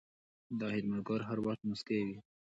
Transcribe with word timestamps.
دا 0.59 0.67
خدمتګار 0.73 1.21
هر 1.29 1.37
وخت 1.45 1.61
موسکی 1.69 1.99
وي. 2.07 2.17